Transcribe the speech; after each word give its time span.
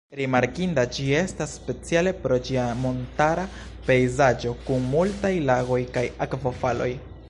Rimarkinda 0.19 0.85
ĝi 0.95 1.03
estas 1.17 1.53
speciale 1.59 2.13
pro 2.23 2.39
ĝia 2.49 2.65
montara 2.81 3.45
pejzaĝo 3.91 4.59
kun 4.67 4.93
multaj 4.97 5.35
lagoj 5.53 5.83
kaj 5.99 6.09
akvofaloj. 6.27 6.95